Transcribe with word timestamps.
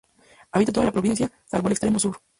Habita 0.51 0.71
toda 0.71 0.87
la 0.87 0.91
provincia 0.91 1.31
salvo 1.45 1.67
el 1.67 1.73
extremo 1.73 1.99
sur. 1.99 2.19